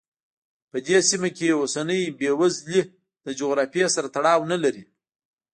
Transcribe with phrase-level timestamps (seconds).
[0.69, 2.81] په دې سیمه کې اوسنۍ بېوزلي
[3.25, 4.83] له جغرافیې سره تړاو نه لري.